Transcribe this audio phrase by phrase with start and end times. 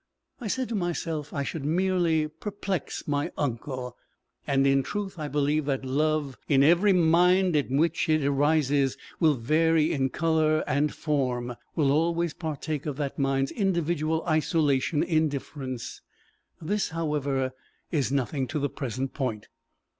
[0.39, 3.95] I said to myself I should merely perplex my uncle.
[4.47, 9.35] And in truth I believe that love, in every mind in which it arises, will
[9.35, 16.01] vary in colour and form will always partake of that mind's individual isolation in difference.
[16.59, 17.53] This, however,
[17.91, 19.49] is nothing to the present point.